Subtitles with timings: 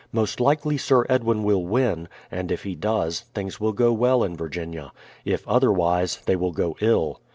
[0.11, 4.35] Most hkely Sir Edwin will win, and if he does, things will go well in
[4.35, 4.91] Virginia;
[5.25, 7.19] if otherwise, they will go ill.